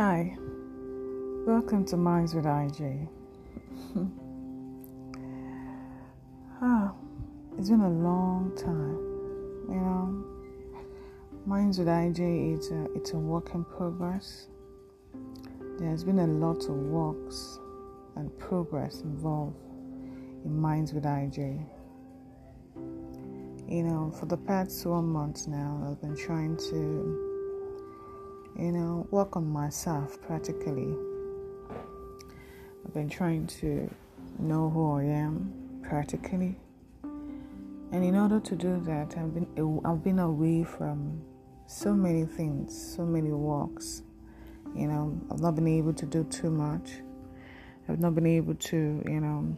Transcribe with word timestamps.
Hi, 0.00 0.38
welcome 1.44 1.84
to 1.86 1.96
Minds 1.96 2.32
with 2.32 2.44
IJ. 2.44 3.08
ah, 6.62 6.94
it's 7.58 7.68
been 7.68 7.80
a 7.80 7.90
long 7.90 8.52
time, 8.56 9.00
you 9.68 9.80
know. 9.80 10.24
Minds 11.46 11.80
with 11.80 11.88
IJ 11.88 12.58
it's 12.58 12.70
a 12.70 12.84
it's 12.94 13.10
a 13.10 13.16
work 13.16 13.50
in 13.54 13.64
progress. 13.64 14.46
There's 15.80 16.04
been 16.04 16.20
a 16.20 16.28
lot 16.28 16.62
of 16.68 16.76
works 16.76 17.58
and 18.14 18.30
progress 18.38 19.00
involved 19.00 19.56
in 20.44 20.56
Minds 20.56 20.92
with 20.92 21.06
IJ. 21.06 21.66
You 23.66 23.82
know, 23.82 24.12
for 24.16 24.26
the 24.26 24.36
past 24.36 24.86
one 24.86 25.08
month 25.08 25.48
now, 25.48 25.88
I've 25.90 26.00
been 26.00 26.16
trying 26.16 26.56
to 26.70 27.27
you 28.58 28.72
know, 28.72 29.06
work 29.10 29.36
on 29.36 29.48
myself 29.48 30.20
practically. 30.22 30.92
I've 32.84 32.92
been 32.92 33.08
trying 33.08 33.46
to 33.46 33.88
know 34.38 34.68
who 34.68 34.98
I 34.98 35.04
am 35.04 35.80
practically. 35.82 36.58
And 37.02 38.04
in 38.04 38.16
order 38.16 38.40
to 38.40 38.56
do 38.56 38.80
that, 38.80 39.16
I've 39.16 39.32
been 39.32 39.80
I've 39.84 40.02
been 40.02 40.18
away 40.18 40.64
from 40.64 41.22
so 41.66 41.94
many 41.94 42.24
things, 42.24 42.94
so 42.96 43.04
many 43.04 43.30
walks. 43.30 44.02
You 44.74 44.88
know, 44.88 45.18
I've 45.30 45.40
not 45.40 45.54
been 45.54 45.68
able 45.68 45.94
to 45.94 46.06
do 46.06 46.24
too 46.24 46.50
much. 46.50 46.90
I've 47.88 48.00
not 48.00 48.14
been 48.14 48.26
able 48.26 48.54
to, 48.54 49.02
you 49.06 49.20
know, 49.20 49.56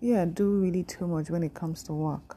yeah, 0.00 0.24
do 0.24 0.48
really 0.60 0.84
too 0.84 1.08
much 1.08 1.30
when 1.30 1.42
it 1.42 1.54
comes 1.54 1.82
to 1.84 1.92
work. 1.92 2.36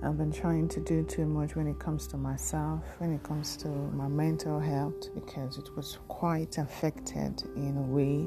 I've 0.00 0.16
been 0.16 0.30
trying 0.30 0.68
to 0.68 0.80
do 0.80 1.02
too 1.02 1.26
much 1.26 1.56
when 1.56 1.66
it 1.66 1.80
comes 1.80 2.06
to 2.08 2.16
myself, 2.16 2.84
when 2.98 3.12
it 3.12 3.22
comes 3.24 3.56
to 3.58 3.68
my 3.68 4.06
mental 4.06 4.60
health, 4.60 5.12
because 5.12 5.58
it 5.58 5.74
was 5.74 5.98
quite 6.06 6.56
affected 6.56 7.42
in 7.56 7.76
a 7.76 7.82
way. 7.82 8.26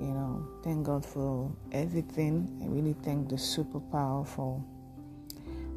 You 0.00 0.14
know, 0.14 0.48
thank 0.64 0.86
God 0.86 1.04
for 1.04 1.52
everything. 1.72 2.58
I 2.62 2.68
really 2.68 2.96
thank 3.02 3.28
the 3.28 3.34
superpower 3.34 4.26
for 4.26 4.64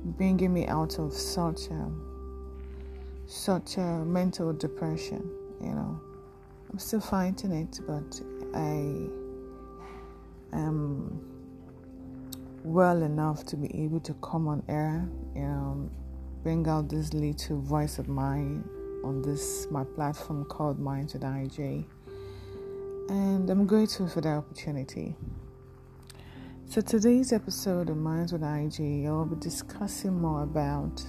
bringing 0.06 0.54
me 0.54 0.68
out 0.68 0.98
of 0.98 1.14
such 1.14 1.68
a 1.68 1.92
such 3.28 3.78
a 3.78 4.06
mental 4.06 4.54
depression. 4.54 5.30
You 5.60 5.72
know, 5.72 6.00
I'm 6.72 6.80
still 6.80 7.02
fighting 7.02 7.52
it, 7.52 7.82
but 7.86 8.22
I 8.54 9.10
am 10.56 11.31
well 12.64 13.02
enough 13.04 13.46
to 13.46 13.58
be 13.58 13.84
able 13.84 14.00
to 14.02 14.14
come 14.16 14.48
on 14.48 14.64
air 14.68 15.08
and 15.36 15.90
bring 16.44 16.68
out 16.68 16.90
this 16.90 17.14
little 17.14 17.60
voice 17.62 18.00
of 18.00 18.08
mine 18.08 18.64
on 19.04 19.22
this 19.22 19.68
my 19.72 19.84
platform 19.84 20.46
called 20.46 20.80
Minds 20.80 21.14
with 21.14 21.24
IJ. 21.24 21.86
And 23.10 23.50
I'm 23.50 23.66
grateful 23.66 24.08
for 24.08 24.22
the 24.22 24.30
opportunity. 24.30 25.16
So 26.70 26.82
today's 26.82 27.34
episode 27.34 27.90
of 27.90 27.98
Minds 27.98 28.32
with 28.32 28.42
IJ, 28.42 29.08
I'll 29.08 29.26
be 29.26 29.36
discussing 29.36 30.22
more 30.22 30.44
about 30.44 31.04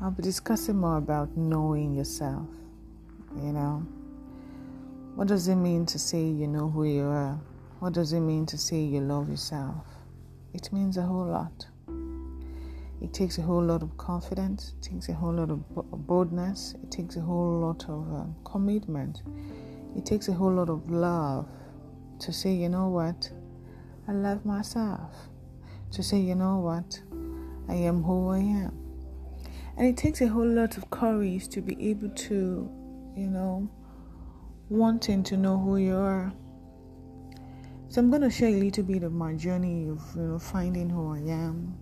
I'll 0.00 0.12
be 0.12 0.22
discussing 0.22 0.76
more 0.76 0.98
about 0.98 1.36
knowing 1.36 1.94
yourself. 1.94 2.46
You 3.36 3.52
know, 3.52 3.86
what 5.16 5.26
does 5.26 5.48
it 5.48 5.56
mean 5.56 5.86
to 5.86 5.98
say 5.98 6.22
you 6.22 6.46
know 6.46 6.68
who 6.68 6.84
you 6.84 7.06
are? 7.06 7.40
What 7.80 7.92
does 7.92 8.12
it 8.12 8.18
mean 8.18 8.44
to 8.46 8.58
say 8.58 8.80
you 8.80 9.00
love 9.00 9.30
yourself? 9.30 9.86
It 10.52 10.72
means 10.72 10.96
a 10.96 11.02
whole 11.02 11.26
lot. 11.26 11.64
It 13.00 13.14
takes 13.14 13.38
a 13.38 13.42
whole 13.42 13.62
lot 13.62 13.84
of 13.84 13.96
confidence, 13.96 14.74
it 14.76 14.82
takes 14.82 15.08
a 15.08 15.12
whole 15.12 15.34
lot 15.34 15.48
of 15.50 15.62
boldness, 16.08 16.74
it 16.82 16.90
takes 16.90 17.14
a 17.14 17.20
whole 17.20 17.60
lot 17.60 17.84
of 17.84 18.00
um, 18.12 18.34
commitment, 18.44 19.22
it 19.96 20.04
takes 20.04 20.26
a 20.26 20.32
whole 20.32 20.52
lot 20.52 20.68
of 20.68 20.90
love 20.90 21.48
to 22.18 22.32
say, 22.32 22.52
you 22.52 22.68
know 22.68 22.88
what, 22.88 23.30
I 24.08 24.12
love 24.12 24.44
myself. 24.44 25.14
To 25.92 26.02
say, 26.02 26.18
you 26.18 26.34
know 26.34 26.58
what, 26.58 27.00
I 27.68 27.74
am 27.74 28.02
who 28.02 28.30
I 28.30 28.38
am. 28.38 28.76
And 29.76 29.86
it 29.86 29.96
takes 29.96 30.20
a 30.20 30.26
whole 30.26 30.48
lot 30.48 30.76
of 30.76 30.90
courage 30.90 31.48
to 31.50 31.60
be 31.60 31.90
able 31.90 32.08
to, 32.08 32.68
you 33.16 33.28
know, 33.28 33.70
wanting 34.68 35.22
to 35.22 35.36
know 35.36 35.56
who 35.56 35.76
you 35.76 35.94
are 35.94 36.32
so 37.90 38.02
I'm 38.02 38.10
going 38.10 38.20
to 38.20 38.30
share 38.30 38.50
a 38.50 38.60
little 38.60 38.84
bit 38.84 39.02
of 39.02 39.14
my 39.14 39.32
journey 39.32 39.88
of 39.88 40.02
you 40.14 40.22
know 40.22 40.38
finding 40.38 40.90
who 40.90 41.14
I 41.14 41.20
am, 41.20 41.74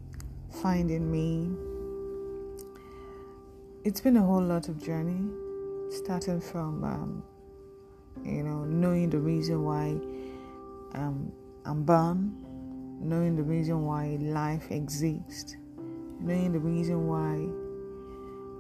finding 0.62 1.10
me. 1.10 1.50
It's 3.84 4.00
been 4.00 4.16
a 4.16 4.22
whole 4.22 4.42
lot 4.42 4.68
of 4.68 4.80
journey, 4.80 5.28
starting 5.90 6.40
from 6.40 6.84
um, 6.84 7.24
you 8.24 8.44
know 8.44 8.64
knowing 8.64 9.10
the 9.10 9.18
reason 9.18 9.64
why 9.64 9.98
um, 10.94 11.32
I'm 11.64 11.82
born, 11.82 12.36
knowing 13.00 13.34
the 13.34 13.42
reason 13.42 13.84
why 13.84 14.16
life 14.20 14.70
exists, 14.70 15.56
knowing 16.20 16.52
the 16.52 16.60
reason 16.60 17.08
why 17.08 17.48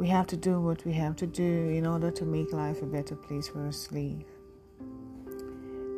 we 0.00 0.08
have 0.08 0.26
to 0.26 0.36
do 0.36 0.60
what 0.60 0.84
we 0.84 0.92
have 0.94 1.14
to 1.16 1.28
do 1.28 1.68
in 1.70 1.86
order 1.86 2.10
to 2.10 2.24
make 2.24 2.52
life 2.52 2.82
a 2.82 2.86
better 2.86 3.14
place 3.14 3.46
for 3.46 3.64
us 3.68 3.86
to 3.86 3.94
live 3.94 4.35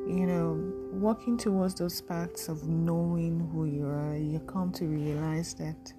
you 0.09 0.27
know, 0.27 0.59
walking 0.91 1.37
towards 1.37 1.75
those 1.75 2.01
paths 2.01 2.49
of 2.49 2.67
knowing 2.67 3.51
who 3.53 3.67
you 3.67 3.87
are, 3.87 4.17
you 4.17 4.41
come 4.41 4.73
to 4.73 4.87
realize 4.87 5.53
that 5.55 5.93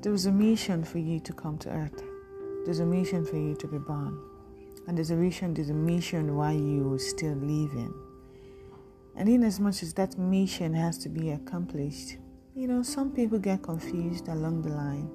there's 0.00 0.24
a 0.24 0.32
mission 0.32 0.84
for 0.84 0.98
you 0.98 1.20
to 1.20 1.32
come 1.34 1.58
to 1.58 1.70
earth. 1.70 2.02
There's 2.64 2.80
a 2.80 2.86
mission 2.86 3.26
for 3.26 3.36
you 3.36 3.54
to 3.56 3.66
be 3.66 3.76
born. 3.76 4.18
And 4.86 4.96
there's 4.96 5.10
a 5.10 5.16
mission, 5.16 5.52
there's 5.52 5.68
a 5.68 5.74
mission 5.74 6.34
why 6.34 6.52
you 6.52 6.94
are 6.94 6.98
still 6.98 7.34
living. 7.34 7.92
And 9.16 9.28
in 9.28 9.44
as 9.44 9.60
much 9.60 9.82
as 9.82 9.92
that 9.94 10.16
mission 10.18 10.72
has 10.74 10.96
to 10.98 11.10
be 11.10 11.30
accomplished, 11.30 12.16
you 12.54 12.66
know, 12.66 12.82
some 12.82 13.10
people 13.12 13.38
get 13.38 13.62
confused 13.62 14.28
along 14.28 14.62
the 14.62 14.70
line. 14.70 15.10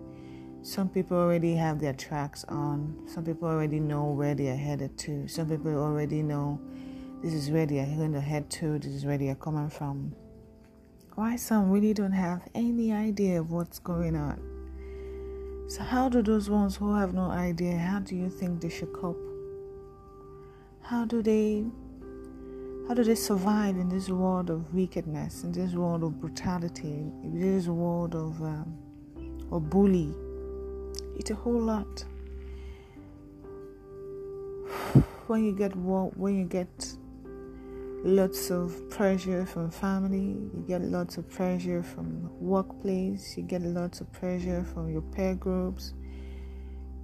Some 0.61 0.89
people 0.89 1.17
already 1.17 1.55
have 1.55 1.79
their 1.79 1.93
tracks 1.93 2.43
on. 2.45 3.03
Some 3.07 3.25
people 3.25 3.47
already 3.47 3.79
know 3.79 4.05
where 4.11 4.35
they 4.35 4.49
are 4.49 4.55
headed 4.55 4.97
to. 4.99 5.27
Some 5.27 5.49
people 5.49 5.75
already 5.75 6.21
know 6.21 6.59
this 7.21 7.33
is 7.33 7.49
where 7.49 7.65
they 7.65 7.79
are 7.79 7.85
going 7.85 8.13
to 8.13 8.21
head 8.21 8.49
to, 8.51 8.79
this 8.79 8.93
is 8.93 9.05
where 9.05 9.17
they 9.17 9.29
are 9.29 9.35
coming 9.35 9.69
from. 9.69 10.15
Why 11.15 11.35
some 11.35 11.69
really 11.69 11.93
don't 11.93 12.13
have 12.13 12.41
any 12.55 12.93
idea 12.93 13.41
of 13.41 13.51
what's 13.51 13.79
going 13.79 14.15
on. 14.15 14.39
So, 15.67 15.83
how 15.83 16.07
do 16.09 16.21
those 16.23 16.49
ones 16.49 16.77
who 16.77 16.95
have 16.95 17.13
no 17.13 17.29
idea, 17.29 17.77
how 17.77 17.99
do 17.99 18.15
you 18.15 18.29
think 18.29 18.61
they 18.61 18.69
should 18.69 18.93
cope? 18.93 19.19
How 20.81 21.05
do 21.05 21.21
they 21.21 21.65
how 22.87 22.95
do 22.95 23.03
they 23.03 23.13
survive 23.13 23.77
in 23.77 23.87
this 23.87 24.09
world 24.09 24.49
of 24.49 24.73
wickedness, 24.73 25.43
in 25.43 25.51
this 25.51 25.73
world 25.73 26.03
of 26.03 26.19
brutality, 26.19 26.87
in 27.23 27.39
this 27.39 27.67
world 27.67 28.15
of 28.15 28.41
um, 28.41 28.75
of 29.51 29.69
bully? 29.69 30.11
It's 31.15 31.29
a 31.29 31.35
whole 31.35 31.61
lot. 31.61 32.05
When 35.27 35.43
you 35.43 35.51
get 35.51 35.75
when 35.75 36.35
you 36.35 36.45
get 36.45 36.97
lots 38.03 38.49
of 38.49 38.89
pressure 38.89 39.45
from 39.45 39.69
family, 39.69 40.37
you 40.53 40.63
get 40.67 40.81
lots 40.81 41.17
of 41.17 41.29
pressure 41.29 41.83
from 41.83 42.29
workplace, 42.39 43.35
you 43.35 43.43
get 43.43 43.61
lots 43.61 44.01
of 44.01 44.11
pressure 44.11 44.63
from 44.63 44.89
your 44.89 45.01
peer 45.01 45.35
groups. 45.35 45.93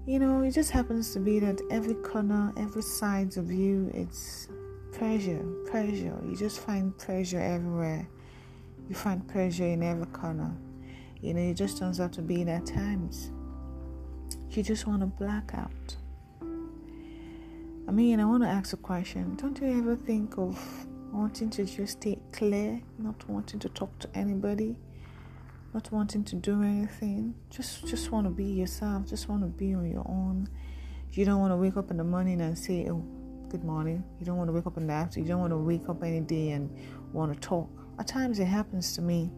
You 0.06 0.20
know, 0.20 0.42
it 0.42 0.52
just 0.52 0.72
happens 0.72 1.14
to 1.14 1.20
be 1.20 1.40
that 1.40 1.60
every 1.72 1.96
corner, 1.96 2.54
every 2.58 2.84
sides 2.84 3.38
of 3.38 3.52
you, 3.52 3.92
it's 3.94 4.48
pressure, 4.92 5.44
pressure. 5.66 6.18
You 6.24 6.36
just 6.38 6.60
find 6.60 6.98
pressure 6.98 7.40
everywhere. 7.40 8.08
You 8.88 8.96
find 8.96 9.28
pressure 9.28 9.66
in 9.66 9.84
every 9.84 10.06
corner. 10.08 10.56
You 11.22 11.34
know, 11.34 11.42
it 11.42 11.56
just 11.56 11.80
turns 11.80 12.00
out 12.00 12.14
to 12.14 12.22
be 12.22 12.44
that 12.44 12.66
times 12.66 13.32
you 14.52 14.64
just 14.64 14.88
want 14.88 15.02
to 15.02 15.08
black 15.08 15.52
out. 15.54 15.98
I 17.88 17.92
mean, 17.92 18.20
I 18.20 18.26
want 18.26 18.44
to 18.44 18.50
ask 18.50 18.74
a 18.74 18.78
question. 18.78 19.36
Don't 19.36 19.60
you 19.60 19.78
ever 19.78 19.96
think 19.96 20.38
of 20.38 20.58
wanting 21.16 21.50
to 21.50 21.64
just 21.66 21.94
stay 21.94 22.20
clear, 22.32 22.82
not 22.98 23.28
wanting 23.30 23.60
to 23.60 23.70
talk 23.70 23.98
to 24.00 24.10
anybody, 24.14 24.76
not 25.74 25.90
wanting 25.92 26.24
to 26.26 26.36
do 26.36 26.62
anything? 26.62 27.34
Just 27.50 27.88
just 27.88 28.12
want 28.12 28.26
to 28.28 28.32
be 28.32 28.46
yourself, 28.46 29.08
just 29.08 29.30
want 29.30 29.42
to 29.42 29.48
be 29.48 29.74
on 29.74 29.90
your 29.90 30.06
own. 30.08 30.50
You 31.12 31.24
don't 31.24 31.40
want 31.40 31.52
to 31.52 31.58
wake 31.58 31.78
up 31.78 31.90
in 31.90 31.98
the 31.98 32.04
morning 32.04 32.42
and 32.42 32.58
say, 32.58 32.90
"Oh, 32.90 33.04
good 33.50 33.64
morning." 33.64 34.04
You 34.20 34.26
don't 34.26 34.38
want 34.38 34.50
to 34.50 34.54
wake 34.54 34.68
up 34.68 34.78
in 34.78 34.88
the 34.88 34.94
afternoon. 34.94 35.26
You 35.26 35.32
don't 35.34 35.42
want 35.42 35.54
to 35.54 35.58
wake 35.58 35.88
up 35.88 36.04
any 36.04 36.20
day 36.20 36.52
and 36.52 36.70
want 37.14 37.34
to 37.34 37.40
talk. 37.40 37.70
At 37.98 38.08
times 38.08 38.40
it 38.40 38.46
happens 38.46 38.94
to 38.96 39.02
me. 39.02 39.32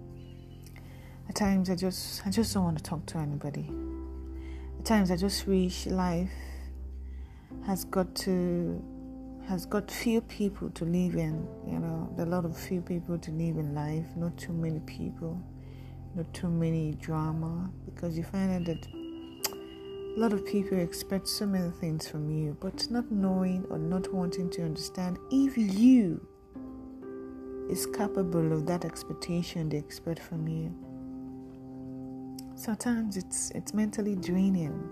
At 1.29 1.35
times 1.35 1.69
I 1.69 1.75
just 1.75 2.25
I 2.25 2.31
just 2.31 2.53
don't 2.53 2.63
want 2.63 2.77
to 2.77 2.83
talk 2.83 3.05
to 3.07 3.19
anybody. 3.19 3.69
At 4.79 4.85
times 4.85 5.11
I 5.11 5.15
just 5.15 5.45
wish 5.45 5.85
life 5.85 6.31
has 7.67 7.85
got 7.85 8.15
to 8.15 8.81
has 9.47 9.65
got 9.65 9.89
few 9.89 10.21
people 10.21 10.69
to 10.71 10.85
live 10.85 11.15
in 11.15 11.47
you 11.65 11.79
know 11.79 12.13
a 12.19 12.25
lot 12.25 12.45
of 12.45 12.57
few 12.57 12.81
people 12.81 13.17
to 13.17 13.31
live 13.31 13.57
in 13.57 13.73
life 13.73 14.05
not 14.15 14.35
too 14.37 14.53
many 14.53 14.79
people 14.81 15.41
not 16.15 16.33
too 16.33 16.49
many 16.49 16.93
drama 16.93 17.69
because 17.85 18.17
you 18.17 18.23
find 18.23 18.51
out 18.51 18.65
that 18.65 18.87
a 20.17 20.19
lot 20.19 20.33
of 20.33 20.43
people 20.47 20.79
expect 20.79 21.27
so 21.27 21.45
many 21.45 21.69
things 21.69 22.07
from 22.07 22.27
you, 22.27 22.57
but 22.59 22.89
not 22.89 23.11
knowing 23.11 23.63
or 23.69 23.77
not 23.77 24.11
wanting 24.11 24.49
to 24.49 24.63
understand 24.63 25.19
if 25.29 25.55
you 25.55 26.19
is 27.69 27.85
capable 27.85 28.51
of 28.51 28.65
that 28.65 28.83
expectation 28.83 29.69
they 29.69 29.77
expect 29.77 30.17
from 30.17 30.47
you. 30.47 30.73
Sometimes 32.55 33.15
it's 33.15 33.51
it's 33.51 33.75
mentally 33.75 34.15
draining. 34.15 34.89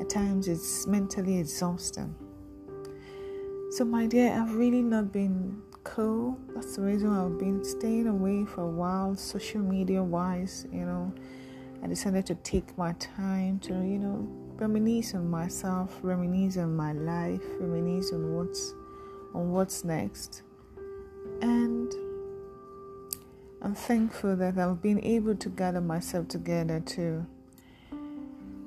At 0.00 0.08
times 0.08 0.48
it's 0.48 0.86
mentally 0.86 1.38
exhausting. 1.38 2.14
So 3.70 3.84
my 3.84 4.06
dear, 4.06 4.32
I've 4.32 4.56
really 4.56 4.82
not 4.82 5.12
been 5.12 5.62
cool. 5.84 6.36
That's 6.56 6.74
the 6.74 6.82
reason 6.82 7.08
I've 7.10 7.38
been 7.38 7.64
staying 7.64 8.08
away 8.08 8.44
for 8.44 8.62
a 8.62 8.68
while, 8.68 9.14
social 9.14 9.60
media 9.60 10.02
wise, 10.02 10.66
you 10.72 10.84
know. 10.84 11.14
I 11.80 11.86
decided 11.86 12.26
to 12.26 12.34
take 12.34 12.76
my 12.76 12.94
time 12.94 13.60
to, 13.60 13.72
you 13.72 14.00
know, 14.00 14.26
reminisce 14.56 15.14
on 15.14 15.30
myself, 15.30 15.96
reminisce 16.02 16.56
on 16.56 16.74
my 16.74 16.92
life, 16.94 17.40
reminisce 17.60 18.12
on 18.12 18.34
what's 18.34 18.74
on 19.34 19.52
what's 19.52 19.84
next. 19.84 20.42
And 21.40 21.94
I'm 23.62 23.76
thankful 23.76 24.34
that 24.34 24.58
I've 24.58 24.82
been 24.82 25.02
able 25.04 25.36
to 25.36 25.48
gather 25.48 25.80
myself 25.80 26.26
together 26.26 26.80
to 26.80 27.24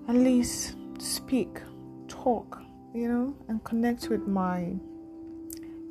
at 0.08 0.16
least 0.16 0.78
speak, 0.98 1.60
talk, 2.08 2.62
you 2.96 3.10
know, 3.10 3.36
and 3.50 3.62
connect 3.66 4.08
with 4.08 4.26
my 4.26 4.74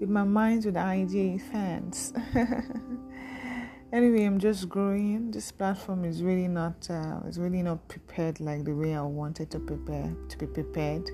with 0.03 0.11
my 0.11 0.25
minds 0.25 0.67
with 0.67 0.75
IJ 0.75 1.41
fans. 1.53 2.13
anyway, 3.93 4.25
I'm 4.25 4.41
just 4.41 4.69
growing. 4.69 5.31
This 5.31 5.53
platform 5.53 6.05
is 6.05 6.25
really 6.25 6.49
not 6.49 6.91
uh, 6.91 7.21
is 7.29 7.39
really 7.39 7.63
not 7.63 7.87
prepared 7.87 8.41
like 8.41 8.65
the 8.65 8.75
way 8.75 8.97
I 8.97 9.03
wanted 9.03 9.49
to 9.53 9.61
prepare 9.61 10.13
to 10.29 10.39
be 10.39 10.47
prepared. 10.47 11.09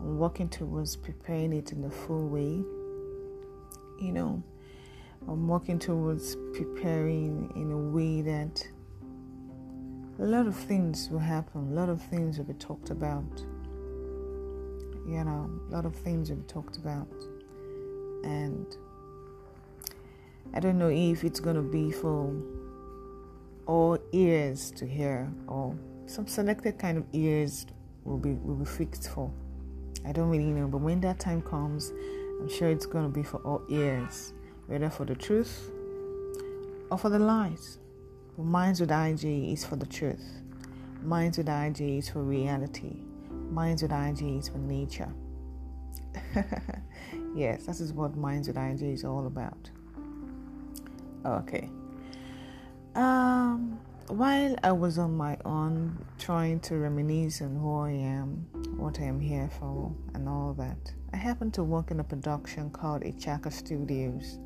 I'm 0.00 0.18
working 0.18 0.48
towards 0.48 0.96
preparing 0.96 1.52
it 1.52 1.72
in 1.72 1.82
the 1.82 1.90
full 1.90 2.28
way. 2.28 2.64
You 4.00 4.12
know, 4.12 4.42
I'm 5.28 5.46
working 5.46 5.78
towards 5.78 6.34
preparing 6.54 7.52
in 7.56 7.70
a 7.72 7.78
way 7.78 8.22
that 8.22 8.66
a 10.18 10.24
lot 10.24 10.46
of 10.46 10.56
things 10.56 11.10
will 11.10 11.18
happen. 11.18 11.72
A 11.72 11.74
lot 11.74 11.90
of 11.90 12.00
things 12.00 12.38
will 12.38 12.46
be 12.46 12.54
talked 12.54 12.88
about. 12.88 13.44
You 15.06 15.24
know, 15.24 15.50
a 15.68 15.74
lot 15.74 15.84
of 15.84 15.94
things 15.94 16.30
will 16.30 16.38
be 16.38 16.46
talked 16.46 16.78
about, 16.78 17.08
and 18.24 18.66
I 20.54 20.60
don't 20.60 20.78
know 20.78 20.88
if 20.88 21.24
it's 21.24 21.40
going 21.40 21.56
to 21.56 21.62
be 21.62 21.90
for 21.90 22.34
all 23.66 23.98
ears 24.12 24.70
to 24.72 24.86
hear 24.86 25.30
or 25.46 25.76
some 26.06 26.26
selected 26.26 26.78
kind 26.78 26.96
of 26.96 27.04
ears 27.12 27.66
will 28.04 28.18
be 28.18 28.32
will 28.32 28.56
be 28.56 28.64
fixed 28.64 29.10
for. 29.10 29.30
I 30.06 30.12
don't 30.12 30.30
really 30.30 30.44
know, 30.44 30.66
but 30.66 30.78
when 30.78 31.00
that 31.02 31.18
time 31.18 31.42
comes, 31.42 31.92
I'm 32.40 32.48
sure 32.48 32.70
it's 32.70 32.86
going 32.86 33.04
to 33.04 33.10
be 33.10 33.22
for 33.22 33.38
all 33.38 33.62
ears, 33.68 34.32
whether 34.66 34.88
for 34.88 35.04
the 35.04 35.14
truth 35.14 35.70
or 36.90 36.96
for 36.96 37.10
the 37.10 37.18
lies. 37.18 37.78
But 38.36 38.44
Minds 38.44 38.80
with 38.80 38.90
IJ 38.90 39.52
is 39.52 39.64
for 39.64 39.76
the 39.76 39.86
truth. 39.86 40.40
Minds 41.02 41.38
with 41.38 41.48
IJ 41.48 41.98
is 41.98 42.08
for 42.08 42.22
reality. 42.22 42.96
Minds 43.50 43.82
with 43.82 43.90
IJ 43.90 44.38
is 44.38 44.48
for 44.48 44.58
nature. 44.58 45.12
yes, 47.38 47.66
that 47.66 47.80
is 47.80 47.92
what 47.92 48.16
Minds 48.16 48.48
with 48.48 48.56
IJ 48.56 48.94
is 48.94 49.04
all 49.04 49.26
about. 49.26 49.70
Okay. 51.24 51.70
Um, 52.94 53.78
while 54.08 54.56
I 54.62 54.72
was 54.72 54.98
on 54.98 55.16
my 55.16 55.36
own 55.44 56.04
trying 56.18 56.60
to 56.60 56.76
reminisce 56.76 57.40
on 57.42 57.54
who 57.54 57.80
I 57.80 57.90
am, 57.90 58.48
what 58.76 58.98
I 58.98 59.04
am 59.04 59.20
here 59.20 59.48
for, 59.58 59.94
and 60.14 60.28
all 60.28 60.54
that, 60.54 60.92
I 61.12 61.16
happened 61.16 61.54
to 61.54 61.62
work 61.62 61.90
in 61.90 62.00
a 62.00 62.04
production 62.04 62.70
called 62.70 63.02
Ichaka 63.02 63.52
Studios. 63.52 64.38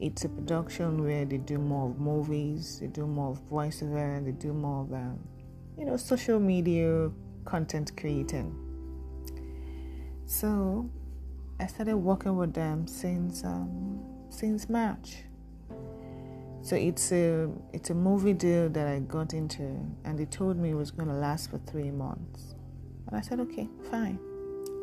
It's 0.00 0.24
a 0.24 0.28
production 0.28 1.02
where 1.02 1.24
they 1.24 1.38
do 1.38 1.58
more 1.58 1.90
of 1.90 1.98
movies, 1.98 2.78
they 2.80 2.86
do 2.86 3.06
more 3.06 3.32
of 3.32 3.40
voiceover, 3.50 4.24
they 4.24 4.30
do 4.30 4.52
more 4.52 4.84
of, 4.84 4.92
um, 4.92 5.18
you 5.76 5.84
know, 5.84 5.96
social 5.96 6.38
media 6.38 7.10
content 7.44 7.92
creating. 7.96 8.54
So 10.24 10.88
I 11.60 11.66
started 11.66 11.96
working 11.96 12.36
with 12.36 12.54
them 12.54 12.86
since 12.86 13.44
um, 13.44 14.00
since 14.30 14.68
March 14.68 15.24
so 16.68 16.76
it's 16.76 17.12
a 17.12 17.48
it's 17.72 17.88
a 17.88 17.94
movie 17.94 18.34
deal 18.34 18.68
that 18.68 18.86
I 18.86 18.98
got 18.98 19.32
into, 19.32 19.62
and 20.04 20.18
they 20.18 20.26
told 20.26 20.58
me 20.58 20.70
it 20.70 20.74
was 20.74 20.90
going 20.90 21.08
to 21.08 21.14
last 21.14 21.50
for 21.50 21.56
three 21.58 21.90
months, 21.90 22.56
and 23.06 23.16
I 23.16 23.20
said 23.20 23.40
okay, 23.40 23.68
fine. 23.90 24.18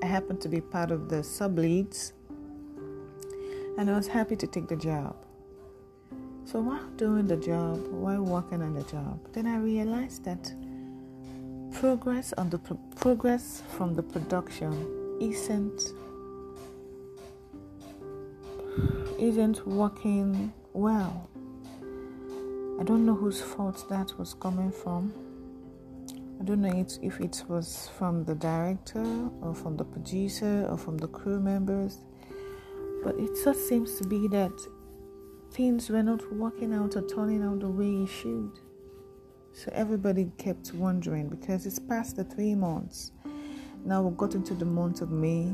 I 0.02 0.08
happened 0.08 0.42
to 0.42 0.50
be 0.50 0.62
part 0.62 0.90
of 0.90 1.10
the 1.10 1.24
sub 1.24 1.60
leads, 1.60 2.14
and 3.78 3.90
I 3.90 3.96
was 3.96 4.08
happy 4.08 4.36
to 4.36 4.48
take 4.48 4.68
the 4.68 4.76
job. 4.76 5.16
So 6.46 6.60
while 6.62 6.88
doing 6.96 7.28
the 7.28 7.38
job, 7.38 7.86
while 7.90 8.24
working 8.24 8.64
on 8.64 8.74
the 8.74 8.84
job, 8.84 9.20
then 9.34 9.46
I 9.46 9.58
realized 9.58 10.24
that 10.26 10.54
progress 11.72 12.34
on 12.34 12.50
the 12.50 12.58
pro- 12.58 12.80
progress 12.96 13.62
from 13.78 13.94
the 13.94 14.02
production 14.02 14.74
isn't 15.22 15.94
isn't 19.20 19.66
working 19.68 20.54
well 20.74 21.30
I 22.78 22.84
don't 22.84 23.06
know 23.06 23.16
whose 23.16 23.42
fault 23.42 23.88
that 23.88 24.12
was 24.20 24.34
coming 24.34 24.70
from. 24.70 25.14
I 26.42 26.44
don't 26.44 26.62
know 26.62 26.86
if 27.02 27.22
it 27.22 27.44
was 27.48 27.90
from 27.98 28.26
the 28.26 28.36
director 28.36 29.06
or 29.42 29.56
from 29.56 29.78
the 29.78 29.86
producer 29.86 30.68
or 30.70 30.78
from 30.78 30.98
the 30.98 31.08
crew 31.08 31.40
members, 31.40 32.00
but 33.02 33.18
it 33.18 33.30
just 33.46 33.70
seems 33.70 33.98
to 34.00 34.06
be 34.06 34.28
that 34.28 34.52
things 35.52 35.90
were 35.90 36.04
not 36.04 36.30
working 36.34 36.74
out 36.74 36.98
or 36.98 37.08
turning 37.08 37.44
out 37.44 37.62
the 37.62 37.70
way 37.70 38.04
it 38.04 38.10
should. 38.10 38.52
So 39.54 39.72
everybody 39.74 40.30
kept 40.38 40.74
wondering 40.74 41.30
because 41.30 41.66
it's 41.66 41.80
past 41.80 42.18
the 42.18 42.26
three 42.26 42.56
months. 42.56 43.14
Now 43.86 44.02
we've 44.02 44.18
got 44.18 44.36
into 44.36 44.54
the 44.54 44.66
month 44.66 45.00
of 45.00 45.12
May, 45.12 45.46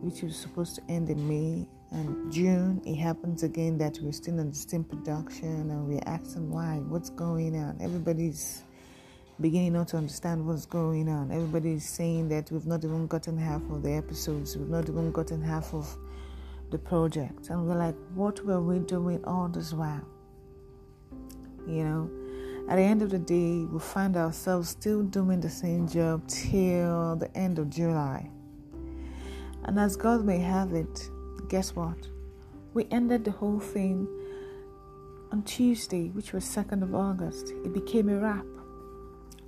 which 0.00 0.22
was 0.22 0.34
supposed 0.34 0.76
to 0.76 0.82
end 0.88 1.10
in 1.10 1.28
May, 1.28 1.68
and 1.92 2.32
June, 2.32 2.80
it 2.86 2.94
happens 2.96 3.42
again 3.42 3.76
that 3.78 3.98
we're 4.00 4.12
still 4.12 4.38
in 4.38 4.50
the 4.50 4.56
same 4.56 4.84
production 4.84 5.70
and 5.70 5.88
we're 5.88 6.02
asking 6.06 6.48
why, 6.50 6.76
what's 6.88 7.10
going 7.10 7.56
on. 7.56 7.78
Everybody's 7.80 8.62
beginning 9.40 9.72
not 9.72 9.88
to 9.88 9.96
understand 9.96 10.46
what's 10.46 10.66
going 10.66 11.08
on. 11.08 11.32
Everybody's 11.32 11.88
saying 11.88 12.28
that 12.28 12.50
we've 12.52 12.66
not 12.66 12.84
even 12.84 13.08
gotten 13.08 13.36
half 13.36 13.62
of 13.70 13.82
the 13.82 13.92
episodes, 13.92 14.56
we've 14.56 14.68
not 14.68 14.88
even 14.88 15.10
gotten 15.10 15.42
half 15.42 15.74
of 15.74 15.96
the 16.70 16.78
project. 16.78 17.48
And 17.50 17.66
we're 17.66 17.74
like, 17.74 17.96
what 18.14 18.44
were 18.44 18.60
we 18.60 18.78
doing 18.78 19.24
all 19.24 19.48
this 19.48 19.72
while? 19.72 20.06
You 21.66 21.84
know, 21.84 22.10
at 22.68 22.76
the 22.76 22.82
end 22.82 23.02
of 23.02 23.10
the 23.10 23.18
day, 23.18 23.64
we 23.64 23.80
find 23.80 24.16
ourselves 24.16 24.68
still 24.68 25.02
doing 25.02 25.40
the 25.40 25.50
same 25.50 25.88
job 25.88 26.28
till 26.28 27.16
the 27.16 27.28
end 27.36 27.58
of 27.58 27.68
July. 27.68 28.30
And 29.64 29.78
as 29.78 29.96
God 29.96 30.24
may 30.24 30.38
have 30.38 30.72
it, 30.72 31.10
guess 31.50 31.74
what? 31.74 31.98
We 32.74 32.86
ended 32.92 33.24
the 33.24 33.32
whole 33.32 33.58
thing 33.58 34.06
on 35.32 35.42
Tuesday, 35.42 36.08
which 36.10 36.32
was 36.32 36.44
2nd 36.44 36.82
of 36.82 36.94
August. 36.94 37.50
It 37.64 37.74
became 37.74 38.08
a 38.08 38.18
wrap. 38.18 38.46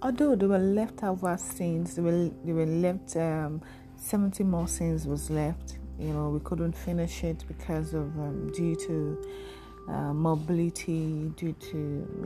Although 0.02 0.35
there 0.35 0.49
were 0.49 0.59
leftover 0.59 1.38
scenes, 1.38 1.94
there 1.94 2.02
were, 2.02 2.28
there 2.44 2.56
were 2.56 2.66
left, 2.66 3.16
um, 3.16 3.62
70 3.97 4.42
more 4.42 4.66
scenes 4.66 5.06
was 5.06 5.30
left. 5.30 5.78
You 6.00 6.09
know, 6.09 6.30
we 6.30 6.40
couldn't 6.40 6.76
finish 6.76 7.23
it 7.23 7.44
because 7.47 7.94
of, 7.94 8.06
um, 8.18 8.50
due 8.52 8.75
to 8.75 9.25
uh, 9.88 10.12
mobility, 10.12 11.30
due 11.37 11.52
to, 11.71 11.76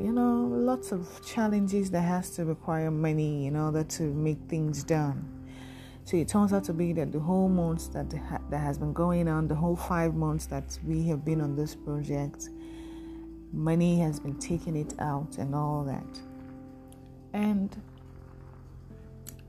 you 0.01 0.13
know, 0.13 0.49
lots 0.51 0.91
of 0.91 1.07
challenges 1.27 1.91
that 1.91 2.01
has 2.01 2.31
to 2.37 2.47
require 2.47 2.91
money 2.91 3.47
in 3.47 3.57
order 3.57 3.85
to 3.85 4.05
make 4.05 4.39
things 4.49 4.83
done. 4.85 5.36
So 6.07 6.17
it 6.17 6.29
turns 6.29 6.53
out 6.53 6.63
to 6.65 6.73
be 6.73 6.93
that 6.93 7.11
the 7.11 7.19
whole 7.19 7.49
months 7.49 7.89
that 7.89 8.09
that 8.51 8.59
has 8.59 8.79
been 8.79 8.93
going 8.93 9.27
on, 9.27 9.49
the 9.49 9.57
whole 9.57 9.75
five 9.75 10.15
months 10.15 10.47
that 10.47 10.79
we 10.87 11.03
have 11.09 11.25
been 11.25 11.41
on 11.41 11.57
this 11.57 11.75
project, 11.75 12.49
money 13.53 13.99
has 13.99 14.21
been 14.21 14.39
taking 14.39 14.77
it 14.77 14.95
out 15.01 15.37
and 15.39 15.53
all 15.53 15.83
that, 15.83 16.21
and 17.33 17.83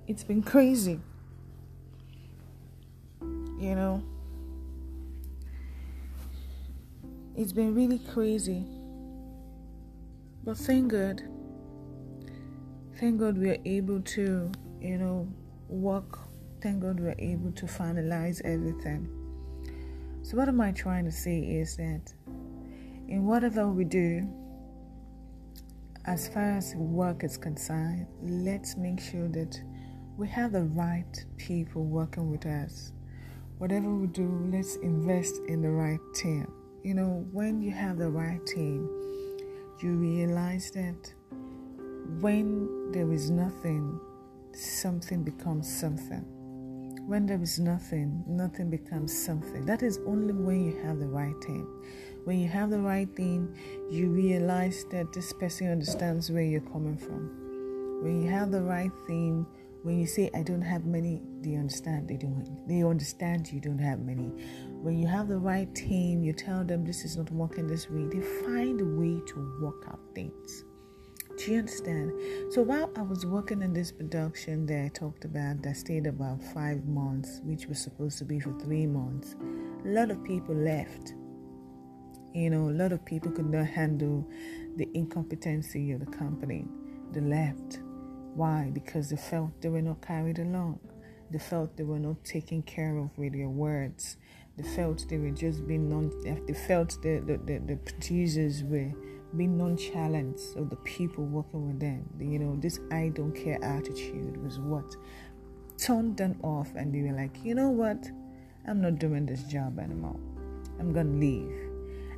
it's 0.07 0.23
been 0.23 0.41
crazy. 0.41 0.99
You 3.21 3.75
know, 3.75 4.03
it's 7.35 7.53
been 7.53 7.75
really 7.75 7.99
crazy. 7.99 8.65
But 10.43 10.57
thank 10.57 10.91
God, 10.91 11.21
thank 12.99 13.19
God 13.19 13.37
we 13.37 13.51
are 13.51 13.61
able 13.63 14.01
to, 14.01 14.51
you 14.81 14.97
know, 14.97 15.27
work 15.69 16.26
thank 16.67 16.81
God 16.81 17.00
we're 17.00 17.15
able 17.17 17.50
to 17.53 17.65
finalize 17.65 18.41
everything. 18.43 19.07
So, 20.21 20.36
what 20.36 20.50
am 20.50 20.59
I 20.59 20.74
trying 20.74 21.05
to 21.05 21.12
say 21.13 21.39
is 21.39 21.77
that 21.77 22.13
in 23.07 23.25
whatever 23.25 23.69
we 23.69 23.86
do, 23.86 24.27
as 26.03 26.27
far 26.27 26.57
as 26.57 26.75
work 26.75 27.24
is 27.24 27.38
concerned, 27.38 28.05
let's 28.21 28.75
make 28.75 29.00
sure 29.00 29.29
that 29.29 29.62
we 30.17 30.27
have 30.27 30.51
the 30.51 30.65
right 30.65 31.25
people 31.38 31.86
working 31.86 32.29
with 32.29 32.45
us. 32.45 32.91
Whatever 33.59 33.89
we 33.95 34.07
do, 34.07 34.27
let's 34.51 34.75
invest 34.75 35.36
in 35.47 35.62
the 35.62 35.71
right 35.71 36.01
team. 36.15 36.51
You 36.83 36.95
know, 36.95 37.25
when 37.31 37.62
you 37.62 37.71
have 37.71 37.97
the 37.97 38.09
right 38.09 38.45
team, 38.45 38.89
you 39.81 39.93
realize 39.93 40.69
that 40.71 41.13
when 42.19 42.91
there 42.91 43.09
is 43.13 43.29
nothing, 43.29 44.01
something 44.53 45.24
becomes 45.24 45.74
something. 45.74 46.25
When 47.07 47.25
there 47.25 47.41
is 47.41 47.57
nothing, 47.57 48.25
nothing 48.27 48.69
becomes 48.69 49.17
something. 49.17 49.65
That 49.65 49.81
is 49.81 49.97
only 50.05 50.33
when 50.33 50.65
you 50.65 50.77
have 50.83 50.99
the 50.99 51.07
right 51.07 51.39
team. 51.39 51.65
When 52.25 52.37
you 52.37 52.49
have 52.49 52.69
the 52.69 52.81
right 52.81 53.07
team, 53.15 53.55
you 53.89 54.09
realize 54.09 54.83
that 54.91 55.13
this 55.13 55.31
person 55.31 55.71
understands 55.71 56.29
where 56.29 56.43
you're 56.43 56.59
coming 56.59 56.97
from. 56.97 58.01
When 58.03 58.21
you 58.21 58.29
have 58.29 58.51
the 58.51 58.61
right 58.61 58.91
thing, 59.07 59.45
when 59.83 59.97
you 59.97 60.05
say 60.05 60.29
I 60.35 60.43
don't 60.43 60.61
have 60.61 60.83
many, 60.85 61.21
they 61.39 61.55
understand 61.55 62.09
they 62.09 62.17
don't 62.17 62.45
they 62.67 62.83
understand 62.83 63.53
you 63.53 63.61
don't 63.61 63.79
have 63.79 64.01
many. 64.01 64.29
When 64.83 64.99
you 64.99 65.07
have 65.07 65.29
the 65.29 65.39
right 65.39 65.73
team, 65.73 66.25
you 66.25 66.33
tell 66.33 66.65
them 66.65 66.83
this 66.83 67.05
is 67.05 67.15
not 67.15 67.31
working 67.31 67.67
this 67.67 67.89
way, 67.89 68.03
they 68.07 68.19
find 68.43 68.81
a 68.81 68.99
way 68.99 69.21
to 69.27 69.59
work 69.61 69.85
out 69.87 70.01
things. 70.13 70.65
Do 71.38 71.51
you 71.51 71.60
understand? 71.60 72.13
So 72.51 72.63
while 72.63 72.89
I 72.98 73.03
was 73.03 73.24
working 73.24 73.62
in 73.62 73.72
this 73.72 73.91
production 73.91 74.65
that 74.65 74.86
I 74.86 74.88
talked 74.88 75.24
about 75.24 75.62
that 75.62 75.77
stayed 75.77 76.08
about 76.08 76.41
five 76.41 76.84
months, 76.86 77.41
which 77.44 77.67
was 77.67 77.79
supposed 77.79 78.17
to 78.17 78.25
be 78.25 78.39
for 78.39 78.58
three 78.60 78.88
months, 78.88 79.36
a 79.86 79.88
lot 79.88 80.10
of 80.10 80.24
people 80.24 80.56
left. 80.56 81.13
You 82.34 82.50
know, 82.50 82.70
a 82.70 82.75
lot 82.82 82.91
of 82.91 83.06
people 83.06 83.32
could 83.32 83.51
not 83.51 83.67
handle 83.67 84.27
the 84.77 84.89
incompetency 84.96 85.91
of 85.91 86.00
the 86.00 86.12
company. 86.17 86.65
They 87.12 87.22
left. 87.22 87.82
Why? 88.34 88.72
Because 88.74 89.12
they 89.12 89.17
felt 89.17 89.62
they 89.62 89.70
were 89.70 89.82
not 89.84 90.01
carried 90.01 90.39
along. 90.39 90.79
They 91.29 91.39
felt 91.39 91.77
they 91.77 91.84
were 91.84 92.00
not 92.00 92.24
taken 92.24 92.63
care 92.63 92.98
of 92.98 93.15
with 93.15 93.34
their 93.34 93.50
words. 93.50 94.17
They 94.58 94.63
felt 94.63 95.08
they 95.08 95.20
were 95.20 95.29
just 95.29 95.67
being 95.67 95.88
non. 95.88 96.10
They 96.24 96.53
felt 96.53 97.00
the 97.03 97.20
the, 97.20 97.38
the, 97.38 97.60
the 97.60 97.75
producers 97.75 98.63
were 98.63 98.91
being 99.36 99.57
nonchalant 99.57 100.39
of 100.55 100.69
the 100.69 100.75
people 100.77 101.25
working 101.25 101.67
with 101.67 101.79
them. 101.79 102.07
You 102.19 102.39
know, 102.39 102.55
this 102.60 102.79
I 102.91 103.10
don't 103.10 103.34
care 103.34 103.63
attitude 103.63 104.41
was 104.43 104.60
what 104.60 104.96
turned 105.77 106.17
them 106.17 106.39
off, 106.43 106.74
and 106.75 106.93
they 106.93 107.01
were 107.01 107.15
like, 107.15 107.43
you 107.43 107.53
know 107.55 107.69
what, 107.69 108.10
I'm 108.67 108.81
not 108.81 109.00
doing 109.00 109.25
this 109.25 109.43
job 109.43 109.79
anymore. 109.79 110.19
I'm 110.79 110.93
gonna 110.93 111.10
leave. 111.10 111.51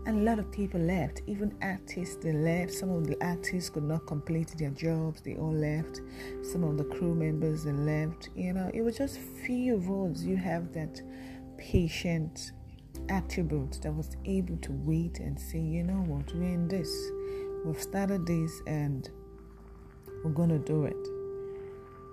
And 0.05 0.21
a 0.21 0.23
lot 0.23 0.39
of 0.39 0.51
people 0.51 0.79
left, 0.79 1.21
even 1.27 1.53
artists, 1.61 2.15
they 2.15 2.31
left. 2.31 2.73
Some 2.73 2.89
of 2.89 3.05
the 3.05 3.17
artists 3.23 3.69
could 3.69 3.83
not 3.83 4.07
complete 4.07 4.55
their 4.57 4.71
jobs, 4.71 5.21
they 5.21 5.35
all 5.35 5.53
left. 5.53 6.01
Some 6.41 6.63
of 6.63 6.77
the 6.77 6.85
crew 6.85 7.13
members, 7.13 7.63
they 7.63 7.73
left. 7.73 8.29
You 8.35 8.53
know, 8.53 8.71
it 8.73 8.81
was 8.81 8.97
just 8.97 9.19
few 9.19 9.77
us 9.77 10.23
you 10.23 10.37
have 10.37 10.73
that 10.73 11.01
patient 11.57 12.53
attribute 13.09 13.79
that 13.81 13.91
was 13.91 14.15
able 14.25 14.57
to 14.57 14.71
wait 14.71 15.19
and 15.19 15.39
say, 15.39 15.59
you 15.59 15.83
know 15.83 16.01
what, 16.03 16.33
we're 16.33 16.43
in 16.43 16.67
this. 16.67 16.89
We've 17.65 17.81
started 17.81 18.25
this 18.25 18.61
and 18.67 19.09
we're 20.23 20.31
gonna 20.31 20.59
do 20.59 20.85
it. 20.85 21.07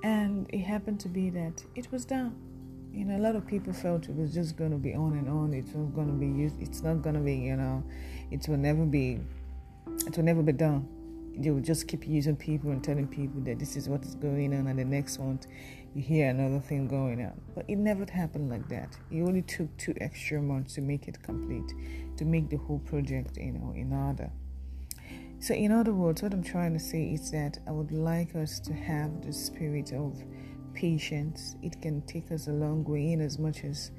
And 0.02 0.46
it 0.52 0.60
happened 0.60 1.00
to 1.00 1.08
be 1.08 1.30
that 1.30 1.64
it 1.74 1.90
was 1.92 2.04
done 2.04 2.34
you 2.96 3.04
know, 3.04 3.18
a 3.18 3.20
lot 3.20 3.36
of 3.36 3.46
people 3.46 3.74
felt 3.74 4.08
it 4.08 4.16
was 4.16 4.32
just 4.32 4.56
going 4.56 4.70
to 4.70 4.78
be 4.78 4.94
on 4.94 5.12
and 5.12 5.28
on. 5.28 5.52
It's 5.52 5.74
not 5.74 5.94
going 5.94 6.06
to 6.06 6.14
be 6.14 6.26
used. 6.26 6.56
It's 6.62 6.82
not 6.82 7.02
going 7.02 7.14
to 7.14 7.20
be, 7.20 7.34
you 7.34 7.54
know, 7.54 7.84
it 8.30 8.48
will 8.48 8.56
never 8.56 8.86
be, 8.86 9.20
it 10.06 10.16
will 10.16 10.24
never 10.24 10.42
be 10.42 10.52
done. 10.52 10.88
They 11.38 11.50
will 11.50 11.60
just 11.60 11.86
keep 11.88 12.06
using 12.06 12.36
people 12.36 12.70
and 12.70 12.82
telling 12.82 13.06
people 13.06 13.40
that 13.42 13.58
this 13.58 13.76
is 13.76 13.88
what 13.88 14.04
is 14.04 14.14
going 14.14 14.54
on, 14.54 14.66
and 14.66 14.78
the 14.78 14.84
next 14.84 15.18
month 15.18 15.46
you 15.94 16.02
hear 16.02 16.30
another 16.30 16.60
thing 16.60 16.88
going 16.88 17.22
on. 17.24 17.40
But 17.54 17.64
it 17.68 17.76
never 17.76 18.06
happened 18.10 18.50
like 18.50 18.68
that. 18.68 18.96
It 19.10 19.22
only 19.22 19.42
took 19.42 19.74
two 19.76 19.94
extra 20.00 20.40
months 20.40 20.74
to 20.74 20.80
make 20.80 21.08
it 21.08 21.22
complete, 21.22 21.72
to 22.16 22.24
make 22.24 22.50
the 22.50 22.56
whole 22.56 22.80
project, 22.80 23.36
you 23.36 23.52
know, 23.52 23.72
in 23.74 23.92
order. 23.92 24.30
So, 25.38 25.54
in 25.54 25.70
other 25.70 25.92
words, 25.92 26.22
what 26.22 26.32
I'm 26.32 26.42
trying 26.42 26.72
to 26.72 26.80
say 26.80 27.12
is 27.12 27.30
that 27.30 27.58
I 27.66 27.70
would 27.70 27.92
like 27.92 28.34
us 28.34 28.58
to 28.60 28.72
have 28.72 29.20
the 29.20 29.32
spirit 29.32 29.92
of 29.92 30.22
patience, 30.76 31.56
it 31.62 31.80
can 31.80 32.02
take 32.02 32.30
us 32.30 32.46
a 32.46 32.52
long 32.52 32.84
way 32.84 33.12
in 33.12 33.20
as 33.20 33.38
much 33.38 33.64
as 33.64 33.90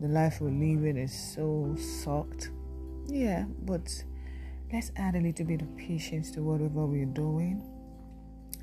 the 0.00 0.06
life 0.06 0.40
we 0.40 0.50
live 0.50 0.84
in 0.84 0.96
is 0.96 1.34
so 1.34 1.74
sucked. 1.76 2.50
Yeah, 3.06 3.46
but 3.62 4.04
let's 4.72 4.90
add 4.96 5.14
a 5.14 5.20
little 5.20 5.46
bit 5.46 5.62
of 5.62 5.76
patience 5.76 6.30
to 6.32 6.42
whatever 6.42 6.86
we're 6.86 7.06
doing. 7.06 7.62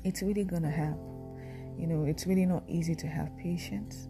It's 0.04 0.22
really 0.22 0.44
gonna 0.44 0.70
help. 0.70 1.00
You 1.78 1.86
know, 1.86 2.04
it's 2.04 2.26
really 2.26 2.46
not 2.46 2.62
easy 2.68 2.94
to 2.94 3.06
have 3.06 3.36
patience. 3.36 4.08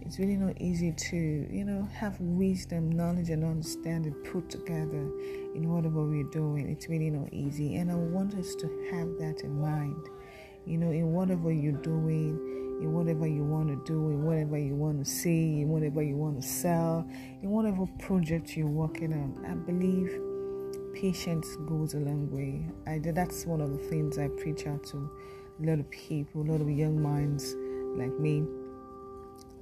It's 0.00 0.18
really 0.18 0.36
not 0.36 0.60
easy 0.60 0.92
to, 0.92 1.16
you 1.16 1.64
know, 1.64 1.88
have 1.94 2.20
wisdom, 2.20 2.90
knowledge, 2.90 3.30
and 3.30 3.44
understanding 3.44 4.14
put 4.30 4.50
together 4.50 5.10
in 5.54 5.70
whatever 5.70 6.04
we're 6.04 6.30
doing. 6.30 6.68
It's 6.68 6.88
really 6.88 7.10
not 7.10 7.32
easy. 7.32 7.76
And 7.76 7.90
I 7.90 7.94
want 7.94 8.34
us 8.34 8.54
to 8.56 8.66
have 8.90 9.08
that 9.18 9.40
in 9.42 9.60
mind 9.60 10.08
you 10.66 10.78
know, 10.78 10.90
in 10.90 11.12
whatever 11.12 11.52
you're 11.52 11.72
doing, 11.72 12.38
in 12.80 12.92
whatever 12.92 13.26
you 13.26 13.44
want 13.44 13.68
to 13.68 13.76
do, 13.84 14.10
in 14.10 14.24
whatever 14.24 14.58
you 14.58 14.74
want 14.74 15.04
to 15.04 15.10
see, 15.10 15.60
in 15.60 15.68
whatever 15.68 16.02
you 16.02 16.16
want 16.16 16.40
to 16.40 16.46
sell, 16.46 17.06
in 17.42 17.50
whatever 17.50 17.86
project 17.98 18.56
you're 18.56 18.66
working 18.66 19.12
on. 19.12 19.44
I 19.46 19.54
believe 19.54 20.18
patience 20.94 21.56
goes 21.66 21.94
a 21.94 21.98
long 21.98 22.30
way. 22.30 22.64
I 22.86 22.98
that's 22.98 23.46
one 23.46 23.60
of 23.60 23.70
the 23.72 23.78
things 23.78 24.18
I 24.18 24.28
preach 24.28 24.66
out 24.66 24.84
to 24.84 25.10
a 25.62 25.66
lot 25.66 25.78
of 25.78 25.90
people, 25.90 26.42
a 26.42 26.48
lot 26.50 26.60
of 26.60 26.70
young 26.70 27.00
minds 27.00 27.54
like 27.96 28.18
me, 28.18 28.44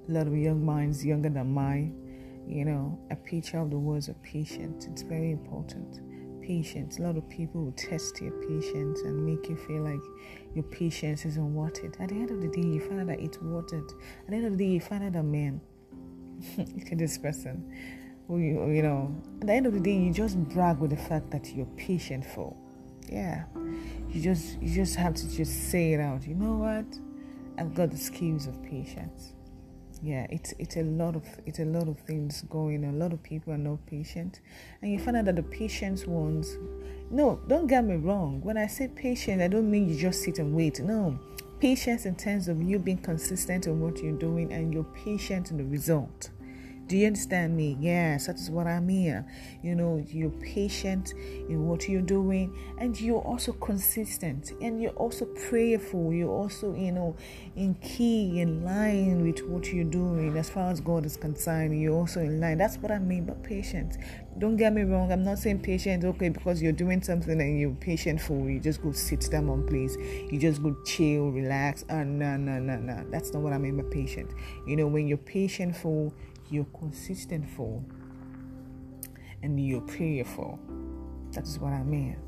a 0.09 0.13
lot 0.13 0.27
of 0.27 0.37
young 0.37 0.65
minds 0.65 1.05
younger 1.05 1.29
than 1.29 1.53
mine. 1.53 1.99
You 2.47 2.65
know, 2.65 2.99
I 3.11 3.15
preach 3.15 3.55
out 3.55 3.71
the 3.71 3.79
words 3.79 4.09
of 4.09 4.21
patience. 4.23 4.87
It's 4.87 5.03
very 5.03 5.31
important 5.31 6.01
patience. 6.43 6.99
A 6.99 7.03
lot 7.03 7.17
of 7.17 7.29
people 7.29 7.65
will 7.65 7.73
test 7.73 8.21
your 8.21 8.33
patience 8.33 9.01
and 9.03 9.25
make 9.25 9.49
you 9.49 9.57
feel 9.57 9.83
like 9.83 10.03
your 10.55 10.65
patience 10.65 11.25
isn't 11.25 11.55
worth 11.55 11.79
it. 11.85 11.97
At 12.01 12.09
the 12.09 12.17
end 12.17 12.31
of 12.31 12.41
the 12.41 12.49
day, 12.49 12.67
you 12.67 12.81
find 12.81 13.01
out 13.01 13.07
that 13.07 13.21
it's 13.21 13.39
worth 13.41 13.73
it. 13.73 13.93
At 14.25 14.31
the 14.31 14.37
end 14.37 14.47
of 14.47 14.59
the 14.59 14.65
day, 14.65 14.71
you 14.73 14.81
find 14.81 15.05
out 15.05 15.13
that 15.13 15.23
man, 15.23 15.61
look 16.59 16.93
at 16.93 16.99
this 16.99 17.17
person, 17.17 17.73
you, 18.29 18.71
you 18.71 18.83
know, 18.83 19.15
at 19.41 19.47
the 19.47 19.53
end 19.53 19.67
of 19.67 19.73
the 19.75 19.81
day, 19.81 19.97
you 19.97 20.13
just 20.13 20.39
brag 20.49 20.79
with 20.79 20.91
the 20.91 20.97
fact 20.97 21.31
that 21.31 21.55
you're 21.55 21.67
patient 21.77 22.25
for. 22.25 22.57
Yeah, 23.09 23.45
you 24.11 24.23
just 24.23 24.61
you 24.63 24.75
just 24.75 24.97
have 24.97 25.15
to 25.15 25.29
just 25.29 25.71
say 25.71 25.93
it 25.93 26.01
out. 26.01 26.27
You 26.27 26.35
know 26.35 26.57
what? 26.57 26.87
I've 27.59 27.75
got 27.75 27.91
the 27.91 27.97
skills 27.99 28.47
of 28.47 28.63
patience. 28.63 29.35
Yeah 30.03 30.27
it's 30.31 30.53
it's 30.59 30.77
a 30.77 30.83
lot 30.83 31.15
of 31.15 31.25
it's 31.47 31.61
a 31.61 31.65
lot 31.65 31.87
of 31.87 31.97
things 32.01 32.43
going 32.51 32.85
a 32.85 32.93
lot 32.93 33.13
of 33.13 33.23
people 33.23 33.53
are 33.53 33.59
not 33.59 33.85
patient. 33.87 34.41
And 34.81 34.91
you 34.91 34.99
find 34.99 35.17
out 35.17 35.27
that 35.27 35.37
the 35.37 35.45
patient 35.45 36.07
ones 36.09 36.57
no 37.11 37.41
don't 37.47 37.69
get 37.69 37.85
me 37.85 37.97
wrong. 37.97 38.41
When 38.43 38.57
i 38.57 38.67
say 38.67 38.89
patient 38.89 39.41
i 39.43 39.49
don't 39.49 39.71
mean 39.71 39.89
you 39.89 39.97
just 39.97 40.23
sit 40.23 40.39
and 40.39 40.55
wait. 40.55 40.81
No. 40.81 41.19
Patience 41.61 42.07
in 42.07 42.17
terms 42.17 42.49
of 42.49 42.61
you 42.61 42.81
being 42.81 42.99
consistent 42.99 43.69
in 43.69 43.81
what 43.81 44.03
you're 44.03 44.19
doing 44.19 44.53
and 44.53 44.75
you're 44.75 44.83
patient 44.83 45.53
in 45.53 45.59
the 45.59 45.65
result 45.65 46.31
do 46.93 46.99
you 46.99 47.07
understand 47.07 47.57
me? 47.57 47.75
Yes, 47.81 48.27
that 48.27 48.37
is 48.37 48.51
what 48.51 48.67
I 48.67 48.79
mean. 48.79 49.25
You 49.63 49.75
know, 49.75 50.05
you're 50.11 50.29
patient 50.29 51.15
in 51.49 51.67
what 51.67 51.89
you're 51.89 52.03
doing 52.03 52.55
and 52.77 53.01
you're 53.01 53.23
also 53.23 53.55
consistent 53.55 54.53
and 54.61 54.79
you're 54.79 54.93
also 54.93 55.25
prayerful. 55.49 56.13
You're 56.13 56.29
also, 56.29 56.75
you 56.75 56.93
know, 56.93 57.17
in 57.57 57.77
key, 57.77 58.43
in 58.43 58.63
line 58.63 59.25
with 59.25 59.41
what 59.49 59.73
you're 59.73 59.85
doing 59.85 60.37
as 60.37 60.51
far 60.51 60.71
as 60.71 60.81
God 60.81 61.07
is 61.07 61.17
concerned. 61.17 61.81
You're 61.81 61.95
also 61.95 62.21
in 62.21 62.39
line. 62.43 62.59
That's 62.59 62.77
what 62.77 62.93
I 62.93 62.99
mean 62.99 63.25
by 63.25 63.33
patience. 63.43 63.97
Don't 64.39 64.57
get 64.59 64.75
me 64.75 64.83
wrong. 64.83 65.11
I'm 65.13 65.25
not 65.25 65.39
saying 65.39 65.61
patient, 65.61 66.05
okay, 66.05 66.29
because 66.29 66.61
you're 66.61 66.73
doing 66.73 67.01
something 67.03 67.41
and 67.41 67.59
you're 67.59 67.71
patient 67.71 68.21
for 68.21 68.51
you 68.51 68.61
just 68.61 68.83
go 68.83 68.93
sit 68.93 69.27
down 69.31 69.47
one 69.47 69.67
place. 69.67 69.97
You 70.31 70.39
just 70.39 70.63
go 70.63 70.77
chill, 70.85 71.31
relax. 71.31 71.87
Ah, 71.89 72.05
no, 72.05 72.37
no, 72.37 72.59
no, 72.59 72.77
no. 72.77 73.03
That's 73.11 73.33
not 73.33 73.43
what 73.43 73.55
I 73.55 73.59
mean 73.59 73.79
by 73.79 73.85
patient. 73.85 74.31
You 74.67 74.77
know, 74.77 74.87
when 74.87 75.09
you're 75.09 75.17
patient 75.17 75.75
for 75.75 76.13
you're 76.53 76.67
consistent 76.79 77.49
for 77.49 77.83
and 79.43 79.59
you're 79.59 79.81
prayerful. 79.81 80.59
That 81.33 81.45
is 81.45 81.59
what 81.59 81.73
I 81.73 81.83
mean. 81.83 82.19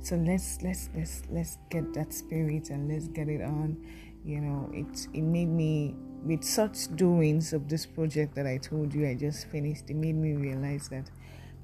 So 0.00 0.16
let's 0.16 0.62
let's 0.62 0.88
let's 0.94 1.22
let's 1.28 1.58
get 1.70 1.92
that 1.94 2.12
spirit 2.12 2.70
and 2.70 2.88
let's 2.88 3.08
get 3.08 3.28
it 3.28 3.42
on. 3.42 3.76
You 4.24 4.40
know, 4.40 4.70
it 4.72 5.08
it 5.12 5.22
made 5.22 5.48
me 5.48 5.94
with 6.22 6.44
such 6.44 6.94
doings 6.96 7.52
of 7.52 7.68
this 7.68 7.84
project 7.84 8.34
that 8.36 8.46
I 8.46 8.58
told 8.58 8.94
you 8.94 9.06
I 9.06 9.14
just 9.14 9.48
finished, 9.48 9.90
it 9.90 9.96
made 9.96 10.14
me 10.14 10.32
realize 10.32 10.88
that 10.88 11.10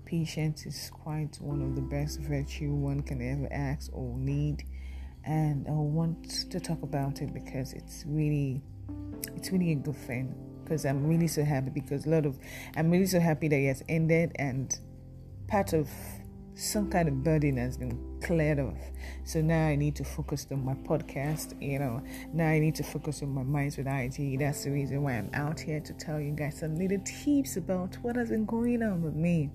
patience 0.04 0.66
is 0.66 0.90
quite 0.92 1.38
one 1.40 1.62
of 1.62 1.76
the 1.76 1.80
best 1.80 2.20
virtue 2.20 2.70
one 2.74 3.00
can 3.00 3.22
ever 3.22 3.48
ask 3.50 3.90
or 3.94 4.18
need. 4.18 4.64
And 5.24 5.66
I 5.68 5.72
want 5.72 6.50
to 6.50 6.60
talk 6.60 6.82
about 6.82 7.22
it 7.22 7.32
because 7.32 7.72
it's 7.72 8.04
really 8.06 8.60
it's 9.36 9.52
really 9.52 9.72
a 9.72 9.76
good 9.76 9.96
thing 9.96 10.34
because 10.70 10.86
I'm 10.86 11.04
really 11.04 11.26
so 11.26 11.42
happy 11.42 11.70
because 11.70 12.06
a 12.06 12.10
lot 12.10 12.24
of 12.24 12.38
I'm 12.76 12.92
really 12.92 13.06
so 13.06 13.18
happy 13.18 13.48
that 13.48 13.56
it 13.56 13.66
has 13.66 13.82
ended 13.88 14.30
and 14.36 14.78
part 15.48 15.72
of 15.72 15.90
some 16.54 16.88
kind 16.88 17.08
of 17.08 17.24
burden 17.24 17.56
has 17.56 17.76
been 17.76 17.98
cleared 18.22 18.60
off. 18.60 18.78
So 19.24 19.40
now 19.40 19.66
I 19.66 19.74
need 19.74 19.96
to 19.96 20.04
focus 20.04 20.46
on 20.52 20.64
my 20.64 20.74
podcast, 20.74 21.60
you 21.60 21.80
know. 21.80 22.00
Now 22.32 22.46
I 22.46 22.60
need 22.60 22.76
to 22.76 22.84
focus 22.84 23.20
on 23.22 23.34
my 23.34 23.42
minds 23.42 23.78
with 23.78 23.86
IJ. 23.86 24.38
That's 24.38 24.62
the 24.62 24.70
reason 24.70 25.02
why 25.02 25.14
I'm 25.14 25.30
out 25.34 25.58
here 25.58 25.80
to 25.80 25.92
tell 25.94 26.20
you 26.20 26.30
guys 26.30 26.60
some 26.60 26.76
little 26.76 27.00
tips 27.04 27.56
about 27.56 27.96
what 28.02 28.14
has 28.14 28.28
been 28.28 28.44
going 28.44 28.80
on 28.84 29.02
with 29.02 29.16
me. 29.16 29.50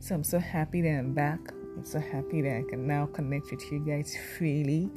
So 0.00 0.14
I'm 0.14 0.24
so 0.24 0.38
happy 0.38 0.80
that 0.82 0.88
I'm 0.88 1.12
back. 1.12 1.40
I'm 1.76 1.84
so 1.84 2.00
happy 2.00 2.40
that 2.40 2.56
I 2.56 2.62
can 2.70 2.86
now 2.86 3.06
connect 3.12 3.50
with 3.50 3.70
you 3.70 3.80
guys 3.80 4.16
freely. 4.38 4.88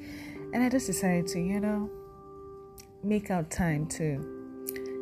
And 0.53 0.63
I 0.63 0.69
just 0.69 0.87
decided 0.87 1.27
to, 1.27 1.39
you 1.39 1.59
know, 1.59 1.89
make 3.03 3.29
out 3.29 3.49
time 3.49 3.85
to 3.87 4.38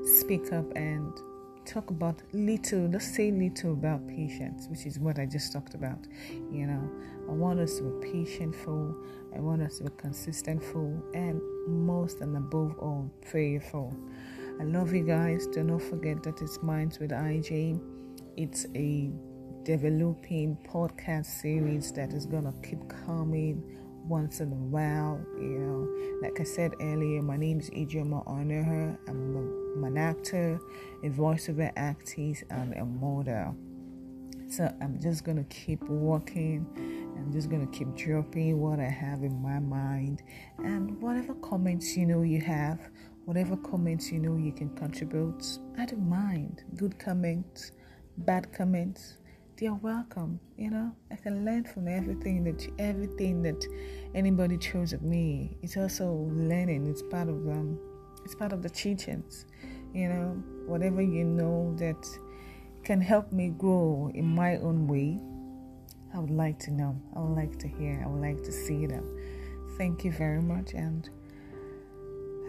speak 0.08 0.54
up 0.54 0.66
and 0.76 1.14
talk 1.66 1.90
about 1.90 2.22
little, 2.32 2.88
let's 2.88 3.14
say 3.14 3.30
little 3.30 3.74
about 3.74 4.08
patience, 4.08 4.68
which 4.70 4.86
is 4.86 5.00
what 5.00 5.20
I 5.20 5.26
just 5.26 5.52
talked 5.52 5.74
about. 5.74 6.00
You 6.52 6.66
know, 6.68 6.90
I 7.30 7.34
want 7.34 7.60
us 7.60 7.78
to 7.78 7.84
be 7.84 8.08
patientful, 8.08 8.96
I 9.36 9.40
want 9.40 9.62
us 9.62 9.80
to 9.80 9.84
be 9.84 9.90
consistentful, 9.92 11.02
and 11.14 11.42
most 11.68 12.22
and 12.22 12.38
above 12.38 12.78
all, 12.80 13.12
prayerful. 13.30 13.94
I 14.60 14.64
love 14.64 14.94
you 14.94 15.06
guys. 15.06 15.46
Do 15.48 15.64
not 15.64 15.82
forget 15.82 16.24
that 16.24 16.42
it's 16.42 16.64
Minds 16.64 17.00
with 17.00 17.12
IJ. 17.12 17.80
It's 18.38 18.66
a 18.76 19.12
developing 19.64 20.58
podcast 20.66 21.26
series 21.26 21.92
that 21.92 22.14
is 22.14 22.26
gonna 22.26 22.54
keep 22.64 22.80
coming 23.06 23.77
once 24.08 24.40
in 24.40 24.52
a 24.52 24.56
while. 24.56 25.20
You 25.38 25.60
know, 25.60 26.20
like 26.22 26.40
I 26.40 26.44
said 26.44 26.74
earlier, 26.80 27.22
my 27.22 27.38
name 27.38 27.60
is 27.60 27.70
Onaher. 27.70 28.98
I'm, 29.08 29.38
I'm 29.76 29.84
an 29.84 29.98
actor, 29.98 30.60
a 31.04 31.10
voiceover 31.10 31.72
artist, 31.76 32.44
and 32.50 32.74
a 32.74 32.86
model. 32.86 33.56
So 34.50 34.74
I'm 34.82 35.00
just 35.02 35.24
gonna 35.24 35.44
keep 35.46 35.84
working. 35.84 36.66
I'm 37.18 37.32
just 37.32 37.50
gonna 37.50 37.68
keep 37.68 37.94
dropping 37.96 38.60
what 38.62 38.80
I 38.80 38.90
have 38.90 39.24
in 39.24 39.42
my 39.42 39.60
mind, 39.60 40.24
and 40.60 41.00
whatever 41.02 41.34
comments 41.36 41.98
you 41.98 42.06
know 42.06 42.22
you 42.22 42.40
have, 42.42 42.80
whatever 43.26 43.58
comments 43.58 44.12
you 44.12 44.20
know 44.20 44.38
you 44.38 44.54
can 44.54 44.70
contribute. 44.76 45.60
I 45.78 45.86
don't 45.86 46.08
mind. 46.08 46.64
Good 46.76 46.98
comments, 46.98 47.72
bad 48.18 48.54
comments 48.54 49.18
are 49.66 49.80
welcome. 49.82 50.40
You 50.56 50.70
know, 50.70 50.96
I 51.12 51.16
can 51.16 51.44
learn 51.44 51.64
from 51.64 51.88
everything 51.88 52.44
that 52.44 52.68
everything 52.78 53.42
that 53.42 53.66
anybody 54.14 54.58
throws 54.58 54.94
at 54.94 55.02
me. 55.02 55.58
It's 55.64 55.76
also 55.78 56.12
learning. 56.32 56.86
It's 56.86 57.02
part 57.02 57.28
of 57.28 57.36
um, 57.48 57.80
it's 58.24 58.36
part 58.36 58.54
of 58.54 58.62
the 58.62 58.70
teachings. 58.70 59.46
You 59.94 60.10
know, 60.10 60.44
whatever 60.68 61.02
you 61.02 61.24
know 61.24 61.76
that 61.78 62.06
can 62.84 63.02
help 63.02 63.32
me 63.32 63.50
grow 63.50 64.12
in 64.14 64.26
my 64.26 64.58
own 64.58 64.88
way. 64.88 65.20
I 66.14 66.20
would 66.20 66.30
like 66.30 66.60
to 66.60 66.72
know. 66.72 66.96
I 67.16 67.20
would 67.20 67.36
like 67.36 67.58
to 67.60 67.68
hear. 67.68 68.04
I 68.06 68.08
would 68.08 68.22
like 68.22 68.44
to 68.44 68.52
see 68.52 68.86
them. 68.86 69.06
Thank 69.78 70.04
you 70.04 70.12
very 70.12 70.42
much 70.42 70.74
and 70.74 71.10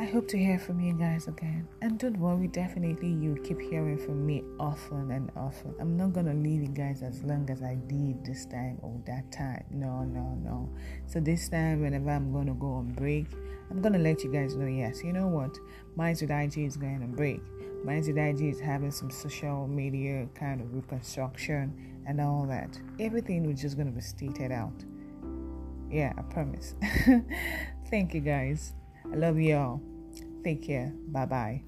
I 0.01 0.05
hope 0.05 0.29
to 0.29 0.39
hear 0.39 0.61
from 0.61 0.79
you 0.79 0.93
guys 0.93 1.27
again. 1.27 1.67
And 1.83 1.99
don't 1.99 2.17
worry, 2.19 2.47
definitely 2.47 3.09
you'll 3.09 3.43
keep 3.43 3.61
hearing 3.61 3.99
from 3.99 4.25
me 4.25 4.45
often 4.61 5.11
and 5.11 5.29
often. 5.37 5.75
I'm 5.81 5.97
not 5.97 6.13
gonna 6.13 6.35
leave 6.35 6.63
you 6.63 6.69
guys 6.69 7.03
as 7.03 7.25
long 7.25 7.51
as 7.51 7.65
I 7.65 7.75
did 7.89 8.25
this 8.25 8.47
time 8.47 8.79
or 8.81 8.97
that 9.07 9.33
time. 9.33 9.65
No, 9.73 10.05
no, 10.05 10.39
no. 10.41 10.69
So 11.07 11.19
this 11.19 11.49
time, 11.49 11.81
whenever 11.81 12.11
I'm 12.11 12.33
gonna 12.33 12.55
go 12.55 12.75
on 12.75 12.93
break, 12.93 13.27
I'm 13.73 13.83
gonna 13.83 13.99
let 13.99 14.23
you 14.23 14.31
guys 14.31 14.55
know. 14.55 14.69
Yes, 14.69 15.03
you 15.03 15.13
know 15.13 15.27
what? 15.27 15.59
Minds 15.97 16.21
with 16.21 16.31
IJ 16.31 16.65
is 16.65 16.77
going 16.77 17.03
on 17.03 17.17
break. 17.17 17.41
Minds 17.85 18.07
with 18.07 18.19
IJ 18.19 18.53
is 18.53 18.61
having 18.61 18.93
some 18.93 19.11
social 19.11 19.67
media 19.67 20.29
kind 20.37 20.61
of 20.61 20.73
reconstruction 20.73 21.75
and 22.07 22.21
all 22.21 22.47
that. 22.47 22.81
Everything 23.01 23.49
was 23.49 23.61
just 23.61 23.77
gonna 23.77 23.91
be 23.91 24.01
stated 24.01 24.53
out. 24.53 24.85
Yeah, 25.91 26.13
I 26.17 26.23
promise. 26.23 26.77
Thank 27.91 28.15
you 28.15 28.21
guys. 28.21 28.75
I 29.13 29.17
love 29.17 29.39
y'all. 29.39 29.81
Take 30.45 30.63
care. 30.63 30.93
Bye 31.09 31.27
bye. 31.27 31.63